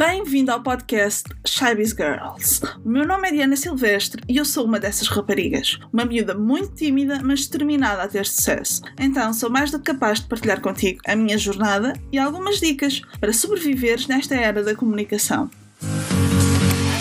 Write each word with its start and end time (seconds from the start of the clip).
Bem-vindo 0.00 0.50
ao 0.50 0.62
podcast 0.62 1.28
Shybiz 1.46 1.90
Girls. 1.90 2.62
O 2.82 2.88
meu 2.88 3.06
nome 3.06 3.28
é 3.28 3.32
Diana 3.32 3.54
Silvestre 3.54 4.22
e 4.26 4.38
eu 4.38 4.46
sou 4.46 4.64
uma 4.64 4.80
dessas 4.80 5.08
raparigas. 5.08 5.78
Uma 5.92 6.06
miúda 6.06 6.34
muito 6.34 6.74
tímida, 6.74 7.20
mas 7.22 7.46
determinada 7.46 8.02
a 8.04 8.08
ter 8.08 8.24
sucesso. 8.24 8.80
Então 8.98 9.34
sou 9.34 9.50
mais 9.50 9.70
do 9.70 9.78
que 9.78 9.92
capaz 9.92 10.18
de 10.20 10.26
partilhar 10.26 10.62
contigo 10.62 11.02
a 11.06 11.14
minha 11.14 11.36
jornada 11.36 11.92
e 12.10 12.18
algumas 12.18 12.60
dicas 12.60 13.02
para 13.20 13.30
sobreviveres 13.30 14.06
nesta 14.06 14.34
era 14.34 14.64
da 14.64 14.74
comunicação. 14.74 15.50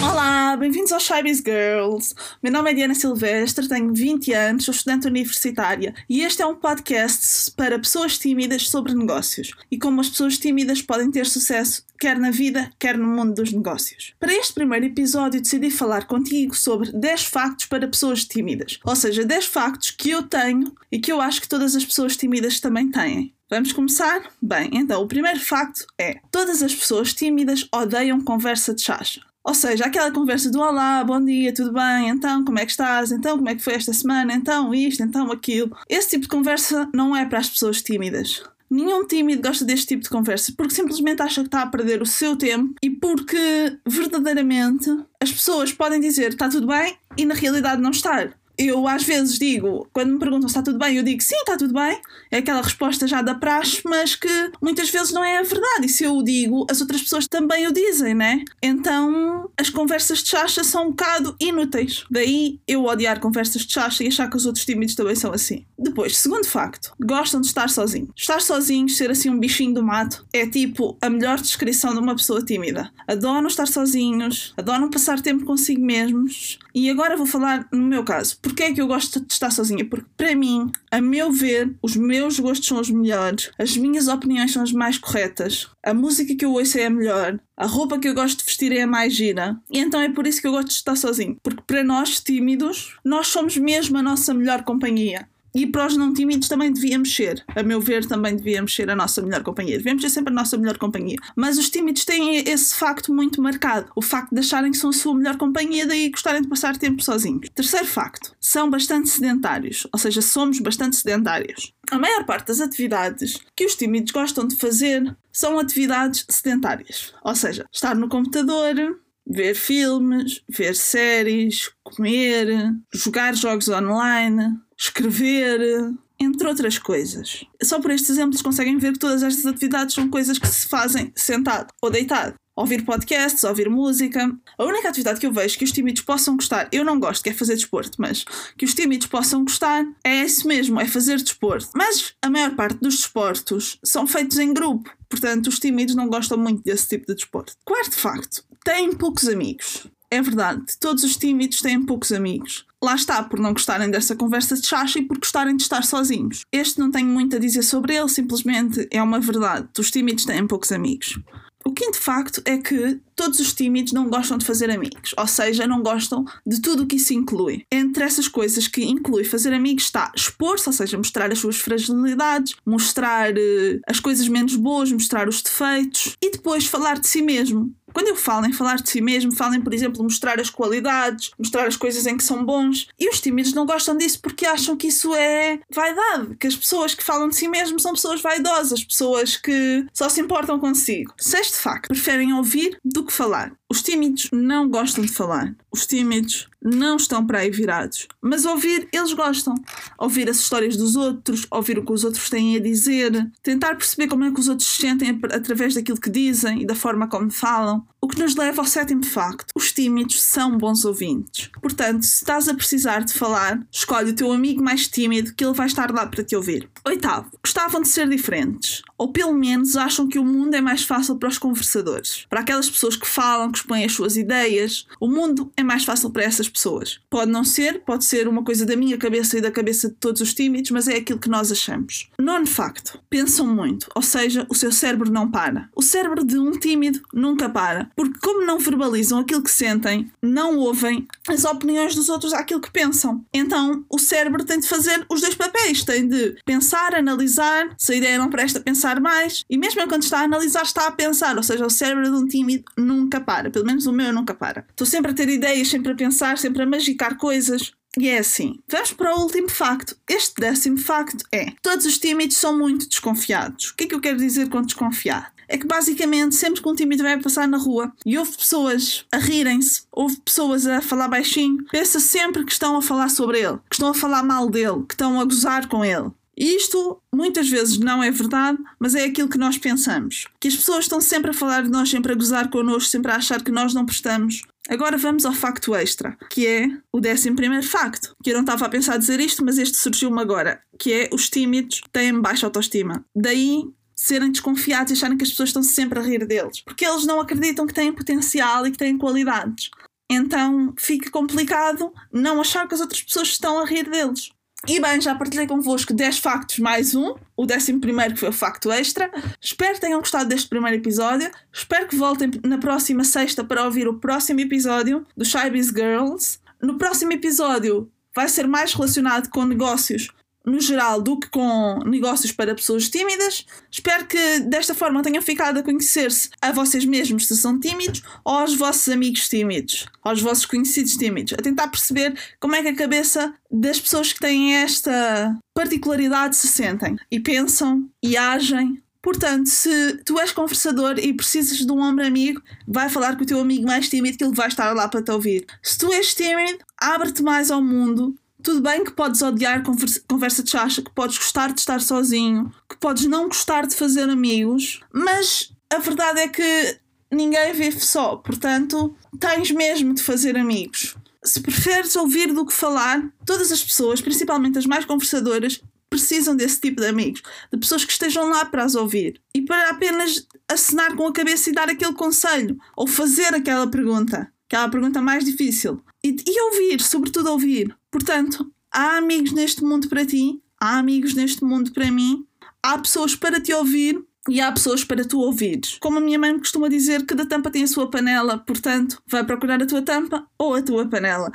Olá, 0.10 0.57
bem-vindos 0.57 0.91
ao 0.91 1.00
Shybiz 1.00 1.38
Girls. 1.38 2.16
Meu 2.41 2.52
nome 2.52 2.71
é 2.71 2.73
Diana 2.73 2.96
Silvestre, 2.96 3.70
tenho 3.70 3.94
20 3.94 4.34
anos, 4.34 4.66
sou 4.66 4.73
estudante 4.73 5.05
universitária 5.05 5.94
e 6.09 6.21
este 6.21 6.41
é 6.41 6.48
um 6.48 6.55
podcast 6.55 7.52
para 7.52 7.78
pessoas 7.78 8.18
tímidas 8.18 8.70
sobre 8.70 8.95
negócios 8.95 9.52
e 9.70 9.77
como 9.77 10.02
as 10.02 10.09
pessoas 10.09 10.40
tímidas 10.40 10.82
podem 10.82 11.12
ter 11.12 11.27
sucesso 11.27 11.86
quer 12.00 12.18
na 12.18 12.32
vida, 12.32 12.72
quer 12.80 12.98
no 12.98 13.05
mundo 13.05 13.35
dos 13.35 13.52
negócios. 13.52 14.16
Para 14.20 14.34
este 14.34 14.54
primeiro 14.54 14.88
episódio 14.88 15.40
decidi 15.40 15.70
falar 15.70 16.08
contigo 16.08 16.55
sobre 16.55 16.91
10 16.91 17.26
factos 17.26 17.66
para 17.68 17.88
pessoas 17.88 18.26
tímidas, 18.26 18.80
ou 18.84 18.96
seja, 18.96 19.23
10 19.23 19.46
factos 19.46 19.91
que 19.91 20.10
eu 20.10 20.23
tenho 20.23 20.73
e 20.91 20.98
que 20.98 21.12
eu 21.12 21.21
acho 21.21 21.40
que 21.40 21.48
todas 21.48 21.76
as 21.76 21.85
pessoas 21.85 22.18
tímidas 22.18 22.60
também 22.60 22.90
têm. 22.90 23.32
Vamos 23.48 23.71
começar? 23.73 24.23
Bem, 24.41 24.71
então 24.73 25.04
o 25.04 25.07
primeiro 25.07 25.40
facto 25.40 25.85
é: 25.99 26.20
todas 26.32 26.63
as 26.63 26.73
pessoas 26.73 27.13
tímidas 27.13 27.68
odeiam 27.71 28.21
conversa 28.21 28.73
de 28.73 28.82
chacha. 28.82 29.21
Ou 29.49 29.55
seja, 29.55 29.85
aquela 29.85 30.12
conversa 30.12 30.52
do 30.52 30.62
olá, 30.62 31.03
bom 31.03 31.20
dia, 31.26 31.52
tudo 31.52 31.73
bem, 31.73 32.09
então 32.09 32.45
como 32.45 32.59
é 32.59 32.66
que 32.66 32.70
estás, 32.70 33.12
então 33.12 33.35
como 33.35 33.49
é 33.49 33.55
que 33.55 33.63
foi 33.63 33.73
esta 33.73 33.91
semana, 33.91 34.31
então 34.31 34.71
isto, 34.76 35.02
então 35.02 35.31
aquilo. 35.31 35.76
Esse 35.90 36.09
tipo 36.09 36.21
de 36.21 36.27
conversa 36.27 36.88
não 36.94 37.16
é 37.16 37.26
para 37.26 37.40
as 37.40 37.49
pessoas 37.49 37.81
tímidas. 37.81 38.43
Nenhum 38.70 39.07
tímido 39.07 39.41
gosta 39.41 39.66
deste 39.66 39.88
tipo 39.88 40.04
de 40.04 40.09
conversa 40.09 40.54
porque 40.55 40.76
simplesmente 40.76 41.23
acha 41.23 41.41
que 41.41 41.48
está 41.48 41.63
a 41.63 41.66
perder 41.66 41.99
o 41.99 42.05
seu 42.05 42.35
tempo 42.35 42.76
e 42.80 42.91
porque 42.91 43.76
verdadeiramente 43.88 44.88
as 45.20 45.32
pessoas 45.32 45.74
podem 45.74 45.99
dizer 45.99 46.29
está 46.29 46.48
tudo 46.48 46.68
bem? 46.68 46.96
e 47.18 47.26
na 47.26 47.34
realidade 47.34 47.81
não 47.81 47.90
estar 47.90 48.31
eu 48.60 48.85
às 48.85 49.04
vezes 49.04 49.40
digo, 49.40 49.88
quando 49.93 50.12
me 50.12 50.20
perguntam 50.20 50.49
se 50.49 50.54
está 50.54 50.62
tudo 50.62 50.77
bem, 50.77 50.98
eu 50.98 51.04
digo 51.04 51.24
sim, 51.24 51.38
está 51.38 51.55
tudo 51.55 51.74
bem. 51.74 52.02
É 52.29 52.40
aquela 52.40 52.62
resposta 52.62 53.07
já 53.07 53.21
da 53.21 53.34
praxe, 53.34 53.82
mas 53.85 54.15
que 54.15 54.27
muitas 54.62 54.90
vezes 54.90 55.13
não 55.13 55.24
é 55.24 55.38
a 55.38 55.43
verdade. 55.43 55.85
E 55.85 55.90
se 55.90 56.04
eu 56.04 56.18
o 56.18 56.24
digo, 56.24 56.68
as 56.70 56.82
outras 56.82 57.02
pessoas 57.02 57.26
também 57.26 57.65
o 57.68 57.71
dizem, 57.71 58.13
né? 58.13 58.43
Então 58.62 59.49
as 59.57 59.70
conversas 59.70 60.21
de 60.21 60.30
chacha 60.30 60.62
são 60.65 60.87
um 60.87 60.90
bocado 60.90 61.35
inúteis. 61.40 62.04
Daí 62.12 62.60
eu 62.68 62.84
odiar 62.84 63.21
conversas 63.21 63.62
de 63.62 63.71
chacha 63.71 64.03
e 64.03 64.07
achar 64.07 64.30
que 64.30 64.35
os 64.35 64.46
outros 64.46 64.66
tímidos 64.66 64.94
também 64.94 65.16
são 65.16 65.31
assim. 65.31 65.66
Depois, 65.78 66.18
segundo 66.18 66.46
facto, 66.46 66.94
gostam 67.00 67.40
de 67.40 67.47
estar 67.47 67.69
sozinhos. 67.69 68.09
Estar 68.18 68.41
sozinhos, 68.41 68.97
ser 68.97 69.09
assim 69.09 69.30
um 69.30 69.40
bichinho 69.40 69.74
do 69.74 69.84
mato, 69.84 70.25
é 70.34 70.46
tipo 70.46 70.97
a 71.02 71.09
melhor 71.09 71.40
descrição 71.40 71.94
de 71.94 72.00
uma 72.00 72.16
pessoa 72.16 72.44
tímida. 72.44 72.91
Adoram 73.07 73.47
estar 73.47 73.68
sozinhos, 73.68 74.53
adoram 74.57 74.90
passar 74.90 75.22
tempo 75.22 75.46
consigo 75.46 75.81
mesmos. 75.81 76.59
E 76.75 76.90
agora 76.90 77.16
vou 77.16 77.25
falar 77.25 77.66
no 77.72 77.84
meu 77.84 78.03
caso 78.03 78.38
Porquê 78.50 78.64
é 78.64 78.74
que 78.74 78.81
eu 78.81 78.88
gosto 78.88 79.19
de 79.19 79.31
estar 79.31 79.52
sozinha? 79.52 79.86
Porque 79.86 80.09
para 80.18 80.36
mim, 80.36 80.72
a 80.90 81.00
meu 81.00 81.31
ver, 81.31 81.72
os 81.84 81.96
meus 81.96 82.40
gostos 82.40 82.68
são 82.68 82.80
os 82.80 82.90
melhores, 82.90 83.52
as 83.59 83.78
minhas 83.78 84.08
opiniões 84.08 84.52
são 84.52 84.64
as 84.64 84.72
mais 84.72 84.97
corretas, 84.97 85.68
a 85.86 85.94
música 85.94 86.36
que 86.36 86.44
eu 86.44 86.53
ouço 86.53 86.80
é 86.80 86.86
a 86.86 86.90
melhor, 86.90 87.40
a 87.56 87.68
roupa 87.68 88.00
que 88.00 88.08
eu 88.08 88.16
gosto 88.16 88.40
de 88.40 88.46
vestir 88.46 88.72
é 88.72 88.81
a 88.81 88.88
mais 88.88 89.14
gira. 89.14 89.56
E 89.70 89.78
então 89.78 90.02
é 90.02 90.09
por 90.09 90.25
isso 90.25 90.42
que 90.42 90.47
eu 90.47 90.52
gosto 90.52 90.70
de 90.70 90.74
estar 90.74 90.96
sozinho. 90.96 91.38
Porque 91.44 91.62
para 91.68 91.84
nós 91.84 92.20
tímidos, 92.22 92.97
nós 93.06 93.28
somos 93.28 93.56
mesmo 93.56 94.00
a 94.00 94.02
nossa 94.02 94.34
melhor 94.34 94.64
companhia. 94.64 95.30
E 95.53 95.66
para 95.68 95.88
os 95.88 95.97
não 95.97 96.14
tímidos 96.14 96.47
também 96.47 96.72
devíamos 96.72 97.14
ser. 97.14 97.44
A 97.56 97.64
meu 97.64 97.81
ver, 97.81 98.06
também 98.06 98.36
devíamos 98.36 98.74
ser 98.74 98.90
a 98.90 98.96
nossa 98.96 99.22
melhor 99.22 99.44
companhia. 99.44 99.78
Devemos 99.78 100.02
ser 100.02 100.09
sempre 100.09 100.31
a 100.31 100.36
nossa 100.36 100.58
melhor 100.58 100.78
companhia. 100.78 101.18
Mas 101.36 101.58
os 101.58 101.69
tímidos 101.69 102.06
têm 102.06 102.38
esse 102.38 102.75
facto 102.75 103.14
muito 103.14 103.42
marcado. 103.42 103.92
O 103.96 104.02
facto 104.02 104.34
de 104.34 104.40
acharem 104.40 104.72
que 104.72 104.78
são 104.78 104.90
a 104.90 104.94
sua 104.94 105.16
melhor 105.16 105.38
companhia, 105.38 105.88
daí 105.88 106.09
gostarem 106.09 106.42
de 106.42 106.47
passar 106.47 106.78
tempo 106.78 107.03
sozinhos. 107.03 107.50
Terceiro 107.53 107.88
facto. 107.88 108.36
São 108.40 108.70
bastante 108.70 109.09
sedentários. 109.09 109.88
Ou 109.92 110.00
seja, 110.00 110.22
somos 110.22 110.59
bastante 110.59 110.96
sedentários. 110.96 111.74
A 111.92 111.98
maior 111.98 112.26
parte 112.26 112.48
das 112.48 112.62
atividades 112.62 113.40
que 113.56 113.66
os 113.66 113.76
tímidos 113.76 114.12
gostam 114.12 114.48
de 114.48 114.56
fazer 114.56 115.16
são 115.32 115.58
atividades 115.58 116.26
sedentárias. 116.30 117.14
Ou 117.24 117.36
seja, 117.36 117.66
estar 117.72 117.96
no 117.96 118.09
computador, 118.09 119.00
ver 119.29 119.53
filmes, 119.53 120.41
ver 120.50 120.75
séries, 120.75 121.72
comer, 121.84 122.73
jogar 122.91 123.35
jogos 123.35 123.69
online, 123.69 124.57
escrever, 124.78 125.94
entre 126.19 126.47
outras 126.47 126.78
coisas. 126.78 127.45
Só 127.62 127.79
por 127.79 127.91
estes 127.91 128.09
exemplos 128.09 128.41
conseguem 128.41 128.78
ver 128.78 128.94
que 128.94 129.00
todas 129.00 129.23
estas 129.23 129.45
atividades 129.45 129.95
são 129.95 130.09
coisas 130.09 130.38
que 130.38 130.47
se 130.47 130.67
fazem 130.67 131.12
sentado 131.16 131.72
ou 131.81 131.90
deitado. 131.90 132.35
Ouvir 132.56 132.84
podcasts, 132.84 133.45
ouvir 133.45 133.69
música. 133.69 134.29
A 134.57 134.66
única 134.66 134.90
atividade 134.90 135.17
que 135.17 135.25
eu 135.25 135.31
vejo 135.31 135.57
que 135.57 135.63
os 135.63 135.72
tímidos 135.72 136.01
possam 136.01 136.35
gostar, 136.35 136.67
eu 136.73 136.84
não 136.84 137.00
gosto, 137.00 137.23
que 137.23 137.29
é 137.29 137.34
fazer 137.34 137.56
desporto, 137.56 137.96
mas 137.97 138.25
que 138.57 138.66
os 138.66 138.73
tímidos 138.73 139.07
possam 139.07 139.46
gostar 139.46 139.85
é 140.03 140.25
isso 140.25 140.46
mesmo, 140.46 140.78
é 140.78 140.85
fazer 140.85 141.17
desporto. 141.19 141.69
Mas 141.73 142.13
a 142.22 142.29
maior 142.29 142.53
parte 142.56 142.78
dos 142.81 142.97
desportos 142.97 143.79
são 143.81 144.06
feitos 144.06 144.38
em 144.38 144.53
grupo, 144.53 144.91
portanto 145.07 145.47
os 145.47 145.57
tímidos 145.57 145.96
não 145.96 146.09
gostam 146.09 146.38
muito 146.38 146.61
desse 146.61 146.90
tipo 146.90 147.07
de 147.07 147.16
desporto. 147.16 147.53
Quarto 147.63 147.97
facto, 147.97 148.44
têm 148.69 148.94
poucos 148.94 149.28
amigos. 149.28 149.88
É 150.12 150.22
verdade, 150.22 150.62
todos 150.80 151.03
os 151.03 151.18
tímidos 151.18 151.59
têm 151.59 151.84
poucos 151.84 152.12
amigos. 152.12 152.68
Lá 152.84 152.94
está, 152.94 153.24
por 153.24 153.40
não 153.40 153.52
gostarem 153.52 153.90
dessa 153.90 154.16
conversa 154.16 154.56
de 154.56 154.68
chacha 154.68 155.00
e 155.00 155.02
por 155.02 155.18
gostarem 155.18 155.57
de 155.57 155.63
estar 155.63 155.84
sozinhos. 155.84 156.46
Este 156.52 156.79
não 156.79 156.91
tenho 156.91 157.08
muito 157.08 157.35
a 157.35 157.40
dizer 157.40 157.63
sobre 157.63 157.96
ele, 157.96 158.08
simplesmente 158.08 158.88
é 158.91 159.02
uma 159.02 159.19
verdade. 159.19 159.68
Os 159.79 159.90
tímidos 159.90 160.24
têm 160.24 160.46
poucos 160.46 160.72
amigos. 160.72 161.19
O 161.66 161.74
quinto 161.74 161.97
facto 161.97 162.41
é 162.46 162.58
que 162.58 163.00
todos 163.16 163.40
os 163.40 163.53
tímidos 163.53 163.91
não 163.91 164.09
gostam 164.09 164.38
de 164.38 164.46
fazer 164.46 164.72
amigos, 164.72 165.13
ou 165.18 165.28
seja, 165.28 165.68
não 165.68 165.84
gostam 165.84 166.24
de 166.47 166.62
tudo 166.62 166.84
o 166.84 166.88
que 166.88 166.96
isso 166.96 167.13
inclui. 167.13 167.63
Entre 167.72 168.03
essas 168.03 168.29
coisas 168.29 168.68
que 168.68 168.84
inclui 168.85 169.25
fazer 169.25 169.53
amigos 169.53 169.84
está 169.84 170.12
expor-se, 170.16 170.69
ou 170.69 170.74
seja, 170.74 170.97
mostrar 170.97 171.31
as 171.31 171.40
suas 171.40 171.58
fragilidades, 171.58 172.56
mostrar 172.66 173.34
uh, 173.34 173.79
as 173.88 174.00
coisas 174.00 174.28
menos 174.29 174.56
boas, 174.56 174.91
mostrar 174.91 175.28
os 175.28 175.41
defeitos 175.41 176.16
e 176.22 176.31
depois 176.31 176.66
falar 176.66 176.97
de 176.97 177.08
si 177.08 177.22
mesmo. 177.22 177.75
Quando 177.94 178.08
eu 178.08 178.16
falo 178.16 178.46
em 178.46 178.54
falar 178.54 178.78
de 178.78 178.90
si 178.90 179.02
mesmo, 179.02 179.36
falem, 179.36 179.62
por 179.62 179.74
exemplo, 179.74 180.04
mostrar 180.04 180.40
as 180.40 180.50
qualidades, 180.50 181.32
mostrar 181.38 181.68
as 181.68 181.76
coisas 181.76 182.06
em 182.06 182.18
que 182.18 182.24
são 182.24 182.44
bons. 182.44 182.88
E 183.00 183.10
os 183.10 183.20
tímidos 183.22 183.54
não 183.54 183.66
gostam 183.66 183.98
disso 183.98 184.20
porque 184.22 184.46
acham 184.46 184.76
que 184.76 184.88
isso 184.88 185.14
é 185.16 185.60
vaidade, 185.70 186.36
que 186.36 186.48
as 186.48 186.56
pessoas 186.56 186.94
que 186.94 187.04
falam 187.04 187.30
de 187.30 187.36
si 187.36 187.48
mesmo 187.48 187.80
são 187.80 187.94
pessoas 187.94 188.22
vaidosas, 188.22 188.84
pessoas 188.84 189.38
que 189.38 189.86
só 189.94 190.10
se 190.10 190.22
importam 190.22 190.60
consigo. 190.60 191.14
Sexto 191.18 191.60
facto, 191.60 191.88
preferem 191.88 192.34
ouvir 192.34 192.78
do 192.84 193.06
que 193.06 193.14
falar. 193.14 193.59
Os 193.72 193.84
tímidos 193.84 194.30
não 194.34 194.68
gostam 194.68 195.06
de 195.06 195.12
falar. 195.12 195.56
Os 195.72 195.85
tímidos 195.85 196.50
não 196.59 196.97
estão 196.97 197.25
para 197.25 197.40
aí 197.40 197.52
virados. 197.52 198.07
Mas 198.19 198.44
ouvir, 198.44 198.90
eles 198.91 199.13
gostam. 199.13 199.53
Ouvir 199.97 200.28
as 200.28 200.40
histórias 200.40 200.75
dos 200.75 200.96
outros, 200.96 201.46
ouvir 201.52 201.78
o 201.78 201.85
que 201.85 201.94
os 201.94 202.03
outros 202.03 202.29
têm 202.31 202.56
a 202.56 202.59
dizer, 202.59 203.31
tentar 203.44 203.75
perceber 203.75 204.08
como 204.08 204.25
é 204.25 204.31
que 204.31 204.40
os 204.40 204.47
outros 204.47 204.68
se 204.68 204.81
sentem 204.81 205.19
através 205.31 205.75
daquilo 205.75 206.02
que 206.02 206.09
dizem 206.09 206.63
e 206.63 206.66
da 206.66 206.74
forma 206.74 207.08
como 207.08 207.29
falam. 207.29 207.85
O 208.02 208.08
que 208.08 208.18
nos 208.18 208.35
leva 208.35 208.62
ao 208.62 208.68
sétimo 208.68 209.06
facto: 209.06 209.52
os 209.53 209.72
tímidos 209.72 210.22
são 210.24 210.58
bons 210.58 210.85
ouvintes. 210.85 211.50
Portanto, 211.62 212.03
se 212.03 212.16
estás 212.16 212.47
a 212.47 212.56
precisar 212.56 213.03
de 213.03 213.13
falar, 213.13 213.62
escolhe 213.72 214.12
o 214.12 214.16
teu 214.16 214.31
amigo 214.31 214.63
mais 214.63 214.88
tímido 214.88 215.34
que 215.35 215.44
ele 215.44 215.53
vai 215.53 215.68
estar 215.68 215.91
lá 215.91 216.08
para 216.08 216.24
te 216.24 216.35
ouvir. 216.35 216.69
Oitavo, 216.85 217.29
gostavam 217.44 217.81
de 217.81 217.90
ser 217.90 218.08
diferentes. 218.08 218.81
Ou 218.97 219.12
pelo 219.12 219.34
menos 219.34 219.75
acham 219.75 220.08
que 220.08 220.18
o 220.18 220.25
mundo 220.25 220.56
é 220.56 220.62
mais 220.62 220.84
fácil 220.84 221.18
para 221.18 221.29
os 221.29 221.38
conversadores. 221.38 222.25
Para 222.29 222.40
aquelas 222.40 222.69
pessoas 222.69 222.96
que 222.96 223.08
falam, 223.08 223.52
que 223.52 223.59
expõem 223.59 223.86
as 223.86 223.94
suas 223.94 224.18
ideias, 224.18 224.86
o 225.00 225.08
mundo 225.08 225.52
é 225.56 225.64
mais 225.64 225.84
fácil 225.84 226.09
para 226.09 226.24
essas 226.24 226.50
pessoas. 226.50 227.00
Pode 227.09 227.31
não 227.31 227.44
ser, 227.44 227.81
pode 227.81 228.06
ser 228.06 228.28
uma 228.28 228.44
coisa 228.44 228.66
da 228.66 228.75
minha 228.75 228.97
cabeça 228.97 229.38
e 229.38 229.42
da 229.42 229.52
cabeça 229.52 229.90
de 229.90 229.96
todos 229.96 230.22
os 230.22 230.34
tímidos, 230.34 230.72
mas 230.72 230.88
é 230.88 230.97
aquilo 230.97 231.20
que 231.20 231.30
nós 231.30 231.52
achamos. 231.52 232.09
Nono 232.20 232.47
facto: 232.47 233.00
pensam 233.09 233.47
muito, 233.47 233.88
ou 233.96 234.02
seja, 234.02 234.46
o 234.50 234.56
seu 234.56 234.72
cérebro 234.72 235.12
não 235.12 235.30
para. 235.30 235.70
O 235.75 235.81
cérebro 235.81 236.24
de 236.24 236.38
um 236.38 236.52
tímido 236.52 237.02
nunca 237.14 237.50
para 237.50 237.90
porque, 237.96 238.20
como 238.20 238.46
não 238.46 238.59
verbalizam 238.59 239.20
aquilo 239.20 239.44
que 239.44 239.52
sentem, 239.52 240.11
não 240.22 240.58
ouvem 240.58 241.08
as 241.28 241.46
opiniões 241.46 241.96
dos 241.96 242.09
outros 242.09 242.34
àquilo 242.34 242.61
que 242.61 242.72
pensam. 242.72 243.23
Então, 243.34 243.85
o 243.90 244.00
cérebro 244.00 244.44
tem 244.44 244.59
de 244.59 244.67
fazer 244.67 245.06
os 245.09 245.22
dois 245.22 245.35
papéis: 245.35 245.84
tem 245.84 246.08
de 246.08 246.38
pensar, 246.46 246.96
analisar, 246.96 247.73
se 247.78 247.94
a 247.94 247.96
ideia 247.96 248.17
não 248.17 248.29
presta, 248.29 248.59
pensar 248.59 249.00
mais, 249.00 249.44
e 249.50 249.58
mesmo 249.58 249.79
quando 249.88 250.03
está 250.03 250.20
a 250.20 250.23
analisar, 250.23 250.64
está 250.64 250.88
a 250.88 250.91
pensar. 250.91 251.38
Ou 251.38 251.44
seja, 251.44 251.66
o 251.66 251.70
cérebro 251.70 252.03
de 252.03 252.17
um 252.17 252.28
tímido 252.28 252.64
nunca 252.78 253.20
para, 253.20 253.48
pelo 253.49 253.66
menos 253.66 253.85
o 253.85 253.91
meu 253.91 254.13
nunca 254.13 254.34
para. 254.34 254.66
Estou 254.69 254.85
sempre 254.87 255.11
a 255.11 255.13
ter 255.13 255.29
ideias, 255.29 255.67
sempre 255.67 255.91
a 255.91 255.96
pensar, 255.96 256.37
sempre 256.37 256.63
a 256.63 256.65
magicar 256.65 257.17
coisas. 257.17 257.71
E 257.97 258.07
é 258.07 258.19
assim. 258.19 258.59
Vamos 258.67 258.93
para 258.93 259.15
o 259.15 259.21
último 259.21 259.49
facto. 259.49 259.97
Este 260.07 260.39
décimo 260.39 260.77
facto 260.77 261.25
é: 261.31 261.53
todos 261.61 261.85
os 261.85 261.97
tímidos 261.97 262.37
são 262.37 262.57
muito 262.57 262.87
desconfiados. 262.87 263.69
O 263.69 263.75
que 263.75 263.85
é 263.85 263.87
que 263.87 263.95
eu 263.95 264.01
quero 264.01 264.17
dizer 264.17 264.49
com 264.49 264.61
desconfiado? 264.61 265.27
é 265.49 265.57
que 265.57 265.65
basicamente 265.65 266.35
sempre 266.35 266.61
que 266.61 266.69
um 266.69 266.75
tímido 266.75 267.03
vai 267.03 267.19
passar 267.19 267.47
na 267.47 267.57
rua 267.57 267.91
e 268.05 268.17
houve 268.17 268.37
pessoas 268.37 269.05
a 269.11 269.17
rirem-se, 269.17 269.81
houve 269.91 270.17
pessoas 270.21 270.67
a 270.67 270.79
falar 270.79 271.07
baixinho, 271.07 271.65
pensa 271.71 271.99
sempre 271.99 272.45
que 272.45 272.51
estão 272.51 272.77
a 272.77 272.81
falar 272.81 273.09
sobre 273.09 273.39
ele, 273.39 273.57
que 273.67 273.75
estão 273.75 273.89
a 273.89 273.93
falar 273.93 274.21
mal 274.21 274.47
dele, 274.47 274.85
que 274.87 274.93
estão 274.93 275.19
a 275.19 275.25
gozar 275.25 275.67
com 275.67 275.83
ele. 275.83 276.11
Isto 276.39 277.01
muitas 277.13 277.50
vezes 277.50 277.77
não 277.77 278.01
é 278.01 278.09
verdade, 278.09 278.57
mas 278.80 278.95
é 278.95 279.03
aquilo 279.03 279.27
que 279.27 279.38
nós 279.38 279.57
pensamos. 279.57 280.25
Que 280.39 280.47
as 280.47 280.56
pessoas 280.56 280.86
estão 280.86 281.01
sempre 281.01 281.31
a 281.31 281.33
falar 281.33 281.63
de 281.63 281.69
nós, 281.69 281.89
sempre 281.89 282.13
a 282.13 282.15
gozar 282.15 282.50
connosco, 282.50 282.89
sempre 282.89 283.12
a 283.12 283.18
achar 283.18 283.44
que 283.44 283.51
nós 283.51 283.74
não 283.74 283.86
prestamos. 283.86 284.44
Agora 284.69 284.97
vamos 284.97 285.25
ao 285.25 285.33
facto 285.33 285.75
extra, 285.75 286.15
que 286.30 286.47
é 286.47 286.69
o 286.94 287.01
décimo 287.01 287.36
primeiro 287.36 287.68
facto. 287.68 288.15
Que 288.24 288.30
eu 288.30 288.36
não 288.36 288.41
estava 288.41 288.65
a 288.65 288.69
pensar 288.69 288.95
dizer 288.97 289.19
isto, 289.19 289.44
mas 289.44 289.57
este 289.57 289.75
surgiu-me 289.75 290.21
agora. 290.21 290.62
Que 290.77 290.94
é 290.94 291.09
os 291.12 291.30
tímidos 291.30 291.81
têm 291.91 292.21
baixa 292.21 292.45
autoestima. 292.45 293.03
Daí 293.13 293.63
serem 293.94 294.31
desconfiados 294.31 294.92
e 294.92 294.94
acharem 294.94 295.18
que 295.18 295.25
as 295.25 295.31
pessoas 295.31 295.50
estão 295.50 295.62
sempre 295.62 296.00
a 296.00 296.01
rir 296.01 296.25
deles. 296.25 296.62
Porque 296.62 296.85
eles 296.85 297.06
não 297.06 297.19
acreditam 297.19 297.68
que 297.68 297.74
têm 297.74 297.92
potencial 297.92 298.65
e 298.65 298.71
que 298.71 298.77
têm 298.77 298.97
qualidades. 298.97 299.69
Então 300.09 300.74
fica 300.77 301.12
complicado 301.12 301.92
não 302.13 302.39
achar 302.39 302.65
que 302.65 302.74
as 302.74 302.80
outras 302.80 303.03
pessoas 303.03 303.27
estão 303.27 303.59
a 303.59 303.65
rir 303.65 303.89
deles. 303.89 304.31
E 304.67 304.79
bem, 304.79 305.00
já 305.00 305.15
partilhei 305.15 305.47
convosco 305.47 305.94
10 305.94 306.19
factos 306.19 306.59
mais 306.59 306.94
um, 306.94 307.15
o 307.35 307.44
11 307.44 307.79
primeiro 307.79 308.13
que 308.13 308.19
foi 308.19 308.29
o 308.29 308.33
facto 308.33 308.71
extra. 308.71 309.09
Espero 309.41 309.75
que 309.75 309.81
tenham 309.81 310.00
gostado 310.00 310.27
deste 310.27 310.50
primeiro 310.50 310.77
episódio. 310.77 311.31
Espero 311.51 311.88
que 311.88 311.95
voltem 311.95 312.29
na 312.44 312.57
próxima 312.57 313.03
sexta 313.06 313.44
para 313.44 313.63
ouvir 313.63 313.88
o 313.88 314.00
próximo 314.00 314.41
episódio 314.41 315.06
do 315.15 315.23
Shybiz 315.23 315.67
Girls. 315.67 316.39
No 316.61 316.77
próximo 316.77 317.13
episódio 317.13 317.89
vai 318.13 318.27
ser 318.27 318.47
mais 318.47 318.73
relacionado 318.73 319.29
com 319.29 319.45
negócios 319.45 320.09
no 320.49 320.59
geral 320.59 321.01
do 321.01 321.17
que 321.17 321.29
com 321.29 321.79
negócios 321.85 322.31
para 322.31 322.55
pessoas 322.55 322.89
tímidas. 322.89 323.45
Espero 323.71 324.05
que 324.05 324.39
desta 324.41 324.73
forma 324.73 325.03
tenham 325.03 325.21
ficado 325.21 325.59
a 325.59 325.63
conhecer-se 325.63 326.29
a 326.41 326.51
vocês 326.51 326.85
mesmos 326.85 327.27
se 327.27 327.37
são 327.37 327.59
tímidos 327.59 328.01
ou 328.25 328.33
aos 328.33 328.55
vossos 328.55 328.89
amigos 328.89 329.29
tímidos, 329.29 329.85
aos 330.03 330.21
vossos 330.21 330.45
conhecidos 330.45 330.97
tímidos, 330.97 331.33
a 331.33 331.37
tentar 331.37 331.67
perceber 331.67 332.17
como 332.39 332.55
é 332.55 332.61
que 332.61 332.69
a 332.69 332.75
cabeça 332.75 333.33
das 333.51 333.79
pessoas 333.79 334.11
que 334.11 334.19
têm 334.19 334.55
esta 334.55 335.37
particularidade 335.53 336.35
se 336.35 336.47
sentem 336.47 336.97
e 337.11 337.19
pensam 337.19 337.89
e 338.01 338.17
agem 338.17 338.81
Portanto, 339.01 339.47
se 339.47 339.97
tu 340.03 340.19
és 340.19 340.31
conversador 340.31 340.99
e 340.99 341.13
precisas 341.13 341.59
de 341.59 341.71
um 341.71 341.79
ombro 341.79 342.05
amigo, 342.05 342.41
vai 342.67 342.89
falar 342.89 343.15
com 343.15 343.23
o 343.23 343.25
teu 343.25 343.39
amigo 343.39 343.65
mais 343.65 343.87
tímido 343.87 344.17
que 344.17 344.23
ele 344.23 344.35
vai 344.35 344.49
estar 344.49 344.73
lá 344.73 344.89
para 344.89 345.01
te 345.01 345.11
ouvir. 345.11 345.45
Se 345.63 345.77
tu 345.77 345.91
és 345.93 346.13
tímido, 346.13 346.59
abre-te 346.77 347.23
mais 347.23 347.49
ao 347.49 347.61
mundo, 347.61 348.13
tudo 348.41 348.62
bem 348.62 348.83
que 348.83 348.91
podes 348.91 349.21
odiar 349.21 349.63
conversa 350.07 350.44
de 350.44 350.50
chacha, 350.50 350.81
que 350.81 350.91
podes 350.91 351.18
gostar 351.18 351.53
de 351.53 351.59
estar 351.59 351.81
sozinho, 351.81 352.53
que 352.69 352.77
podes 352.77 353.06
não 353.06 353.27
gostar 353.27 353.65
de 353.68 353.75
fazer 353.75 354.09
amigos, 354.09 354.81
mas 354.94 355.51
a 355.69 355.80
verdade 355.80 356.21
é 356.21 356.27
que 356.27 356.80
ninguém 357.12 357.53
vive 357.53 357.80
só, 357.80 358.15
portanto, 358.18 358.95
tens 359.19 359.51
mesmo 359.51 359.94
de 359.94 360.03
fazer 360.03 360.38
amigos. 360.38 360.95
Se 361.24 361.41
preferes 361.41 361.95
ouvir 361.95 362.33
do 362.33 362.45
que 362.45 362.53
falar, 362.53 363.03
todas 363.25 363.51
as 363.51 363.63
pessoas, 363.63 364.00
principalmente 364.00 364.57
as 364.57 364.65
mais 364.65 364.85
conversadoras, 364.85 365.62
precisam 365.89 366.35
desse 366.35 366.62
tipo 366.62 366.81
de 366.81 366.88
amigos, 366.88 367.21
de 367.51 367.59
pessoas 367.59 367.83
que 367.83 367.92
estejam 367.92 368.30
lá 368.30 368.45
para 368.45 368.63
as 368.63 368.75
ouvir 368.75 369.19
e 369.33 369.42
para 369.42 369.69
apenas 369.71 370.27
acenar 370.47 370.95
com 370.95 371.07
a 371.07 371.12
cabeça 371.13 371.50
e 371.50 371.53
dar 371.53 371.68
aquele 371.68 371.94
conselho 371.94 372.57
ou 372.75 372.88
fazer 372.88 373.33
aquela 373.33 373.68
pergunta, 373.68 374.31
aquela 374.47 374.69
pergunta 374.69 375.01
mais 375.01 375.25
difícil. 375.25 375.81
E, 376.03 376.15
e 376.25 376.42
ouvir, 376.42 376.80
sobretudo 376.81 377.31
ouvir. 377.31 377.75
Portanto, 377.91 378.51
há 378.71 378.97
amigos 378.97 379.31
neste 379.31 379.63
mundo 379.63 379.89
para 379.89 380.06
ti, 380.06 380.41
há 380.59 380.77
amigos 380.77 381.13
neste 381.13 381.44
mundo 381.44 381.71
para 381.71 381.91
mim, 381.91 382.25
há 382.62 382.77
pessoas 382.77 383.15
para 383.15 383.41
te 383.41 383.53
ouvir 383.53 384.00
e 384.30 384.39
há 384.39 384.51
pessoas 384.51 384.83
para 384.83 385.06
tu 385.06 385.19
ouvires. 385.19 385.77
Como 385.80 385.97
a 385.97 386.01
minha 386.01 386.19
mãe 386.19 386.38
costuma 386.38 386.69
dizer, 386.69 387.06
cada 387.06 387.25
tampa 387.25 387.50
tem 387.50 387.63
a 387.63 387.68
sua 387.68 387.89
panela, 387.89 388.38
portanto, 388.38 389.01
vai 389.07 389.24
procurar 389.24 389.62
a 389.62 389.65
tua 389.65 389.81
tampa 389.81 390.27
ou 390.38 390.53
a 390.56 390.62
tua 390.62 390.88
panela. 390.88 391.31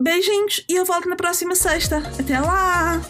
Beijinhos 0.00 0.64
e 0.68 0.74
eu 0.74 0.84
volto 0.84 1.08
na 1.08 1.16
próxima 1.16 1.54
sexta. 1.54 1.98
Até 2.18 2.40
lá! 2.40 3.00